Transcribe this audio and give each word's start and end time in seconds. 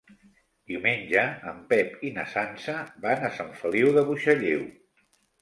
Diumenge 0.69 1.25
en 1.51 1.59
Pep 1.73 2.01
i 2.09 2.11
na 2.15 2.25
Sança 2.33 2.75
van 3.05 3.27
a 3.29 3.33
Sant 3.37 3.53
Feliu 3.61 3.95
de 4.01 4.07
Buixalleu. 4.11 4.67